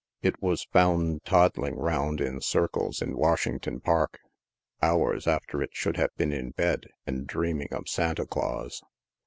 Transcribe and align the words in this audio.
It 0.23 0.41
was 0.41 0.63
found 0.63 1.23
toddling 1.25 1.75
round 1.75 2.21
in 2.21 2.41
circles 2.41 3.03
in 3.03 3.15
Wash 3.15 3.45
ington 3.45 3.83
Park, 3.83 4.19
hours 4.81 5.27
after 5.27 5.61
it 5.61 5.75
should 5.75 5.95
have 5.97 6.09
been 6.17 6.31
in 6.33 6.49
bed, 6.49 6.87
and 7.05 7.27
dreaming 7.27 7.71
of 7.71 7.87
Santa 7.87 8.25
Glaus. 8.25 8.81